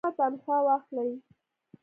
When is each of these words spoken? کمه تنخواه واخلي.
کمه 0.03 0.11
تنخواه 0.17 0.61
واخلي. 0.67 1.09